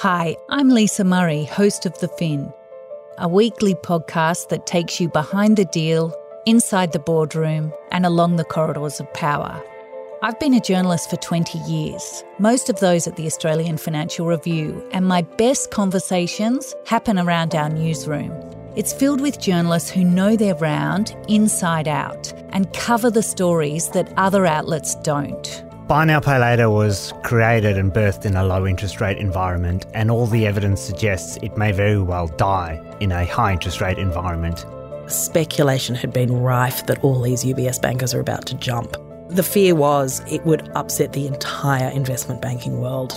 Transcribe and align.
Hi, 0.00 0.36
I'm 0.50 0.68
Lisa 0.68 1.04
Murray, 1.04 1.44
host 1.44 1.86
of 1.86 1.98
The 2.00 2.08
Fin, 2.08 2.52
a 3.16 3.26
weekly 3.26 3.74
podcast 3.74 4.50
that 4.50 4.66
takes 4.66 5.00
you 5.00 5.08
behind 5.08 5.56
the 5.56 5.64
deal, 5.64 6.14
inside 6.44 6.92
the 6.92 6.98
boardroom, 6.98 7.72
and 7.92 8.04
along 8.04 8.36
the 8.36 8.44
corridors 8.44 9.00
of 9.00 9.10
power. 9.14 9.58
I've 10.20 10.38
been 10.38 10.52
a 10.52 10.60
journalist 10.60 11.08
for 11.08 11.16
20 11.16 11.60
years, 11.60 12.22
most 12.38 12.68
of 12.68 12.78
those 12.80 13.06
at 13.06 13.16
the 13.16 13.24
Australian 13.24 13.78
Financial 13.78 14.26
Review, 14.26 14.86
and 14.92 15.08
my 15.08 15.22
best 15.22 15.70
conversations 15.70 16.74
happen 16.84 17.18
around 17.18 17.54
our 17.54 17.70
newsroom. 17.70 18.32
It's 18.76 18.92
filled 18.92 19.22
with 19.22 19.40
journalists 19.40 19.88
who 19.88 20.04
know 20.04 20.36
their 20.36 20.56
round 20.56 21.16
inside 21.26 21.88
out 21.88 22.34
and 22.50 22.70
cover 22.74 23.10
the 23.10 23.22
stories 23.22 23.88
that 23.92 24.12
other 24.18 24.44
outlets 24.44 24.94
don't. 24.96 25.64
Buy 25.86 26.04
Now 26.04 26.18
Pay 26.18 26.40
Later 26.40 26.68
was 26.68 27.12
created 27.22 27.78
and 27.78 27.92
birthed 27.92 28.26
in 28.26 28.34
a 28.34 28.42
low 28.42 28.66
interest 28.66 29.00
rate 29.00 29.18
environment, 29.18 29.86
and 29.94 30.10
all 30.10 30.26
the 30.26 30.44
evidence 30.44 30.80
suggests 30.80 31.38
it 31.42 31.56
may 31.56 31.70
very 31.70 32.00
well 32.00 32.26
die 32.26 32.82
in 32.98 33.12
a 33.12 33.24
high 33.24 33.52
interest 33.52 33.80
rate 33.80 33.96
environment. 33.96 34.66
Speculation 35.06 35.94
had 35.94 36.12
been 36.12 36.32
rife 36.40 36.86
that 36.86 36.98
all 37.04 37.22
these 37.22 37.44
UBS 37.44 37.80
bankers 37.80 38.14
are 38.14 38.18
about 38.18 38.46
to 38.46 38.56
jump. 38.56 38.96
The 39.28 39.44
fear 39.44 39.76
was 39.76 40.22
it 40.28 40.44
would 40.44 40.68
upset 40.74 41.12
the 41.12 41.28
entire 41.28 41.90
investment 41.90 42.42
banking 42.42 42.80
world. 42.80 43.16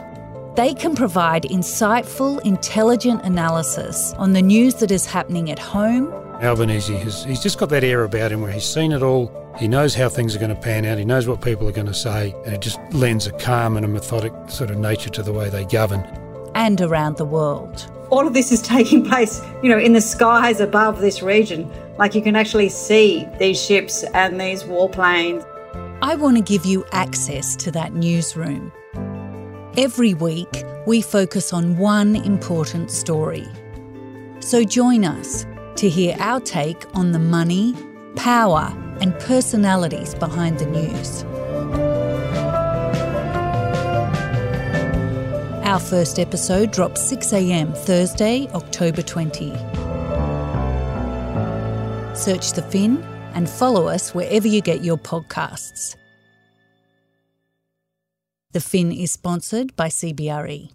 They 0.56 0.76
can 0.76 0.96
provide 0.96 1.46
insightful, 1.46 2.40
intelligent 2.46 3.24
analysis 3.24 4.14
on 4.20 4.34
the 4.34 4.44
news 4.44 4.76
that 4.76 4.92
is 4.92 5.08
happening 5.08 5.50
at 5.50 5.58
home. 5.58 6.14
Albanese, 6.42 6.96
has, 6.96 7.26
he's 7.26 7.42
just 7.42 7.58
got 7.58 7.70
that 7.70 7.84
air 7.84 8.04
about 8.04 8.32
him 8.32 8.42
where 8.42 8.52
he's 8.52 8.66
seen 8.66 8.94
it 8.94 9.04
all, 9.04 9.30
he 9.58 9.68
knows 9.68 9.94
how 9.94 10.08
things 10.08 10.36
are 10.36 10.40
going 10.40 10.56
to 10.56 10.62
pan 10.62 10.86
out, 10.86 10.98
he 10.98 11.04
knows 11.04 11.28
what 11.28 11.42
people 11.42 11.68
are 11.68 11.74
going 11.74 11.88
to 11.88 11.94
say, 11.94 12.34
and 12.46 12.54
it 12.54 12.62
just 12.62 12.80
lends 12.94 13.28
a 13.28 13.32
calm 13.34 13.76
and 13.76 13.86
a 13.86 13.90
methodic 13.90 14.32
sort 14.48 14.72
of 14.72 14.78
nature 14.78 15.10
to 15.10 15.22
the 15.22 15.34
way 15.34 15.50
they 15.50 15.66
govern. 15.66 16.02
And 16.56 16.80
around 16.80 17.18
the 17.18 17.26
world. 17.26 17.92
All 18.10 18.26
of 18.26 18.34
this 18.34 18.54
is 18.54 18.62
taking 18.76 19.04
place, 19.04 19.42
you 19.62 19.70
know, 19.70 19.78
in 19.78 19.92
the 19.92 20.02
skies 20.02 20.62
above 20.62 21.02
this 21.02 21.22
region. 21.22 21.70
Like 21.98 22.16
you 22.16 22.22
can 22.22 22.38
actually 22.38 22.70
see 22.70 23.28
these 23.38 23.62
ships 23.62 24.04
and 24.14 24.40
these 24.40 24.64
warplanes. 24.64 25.46
I 26.02 26.16
want 26.16 26.38
to 26.38 26.44
give 26.44 26.66
you 26.66 26.86
access 26.94 27.58
to 27.58 27.72
that 27.72 27.94
newsroom. 27.94 28.72
Every 29.78 30.14
week, 30.14 30.64
we 30.88 31.02
focus 31.02 31.52
on 31.52 31.78
one 31.78 32.16
important 32.16 32.92
story. 32.92 33.48
So 34.40 34.64
join 34.64 35.04
us 35.04 35.46
to 35.78 35.90
hear 35.90 36.16
our 36.20 36.40
take 36.40 36.86
on 36.96 37.12
the 37.12 37.20
money, 37.20 37.74
power, 38.16 38.74
and 39.02 39.18
personalities 39.20 40.14
behind 40.16 40.60
the 40.60 40.66
news. 40.66 41.24
Our 45.66 45.80
first 45.80 46.18
episode 46.18 46.72
drops 46.72 47.12
6am 47.12 47.78
Thursday, 47.78 48.48
October 48.54 49.02
20. 49.02 49.50
Search 52.16 52.52
The 52.54 52.66
Fin 52.70 53.04
and 53.34 53.48
follow 53.48 53.88
us 53.88 54.14
wherever 54.14 54.48
you 54.48 54.62
get 54.62 54.84
your 54.84 54.98
podcasts. 54.98 55.96
The 58.52 58.60
Fin 58.60 58.92
is 58.92 59.12
sponsored 59.12 59.76
by 59.76 59.90
CBRE. 59.90 60.72